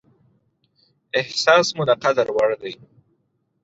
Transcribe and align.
احساس 1.19 1.67
مو 1.75 1.83
د 1.89 1.91
قدر 2.03 2.27
وړ 2.35 2.49
دى. 2.61 2.73